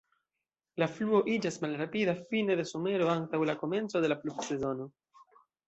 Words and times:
La 0.83 0.87
fluo 0.93 1.19
iĝas 1.33 1.59
malrapida 1.65 2.17
fine 2.33 2.57
de 2.63 2.67
somero 2.71 3.13
antaŭ 3.19 3.43
la 3.53 3.57
komenco 3.65 4.05
de 4.07 4.13
la 4.15 4.21
pluvsezono. 4.25 4.93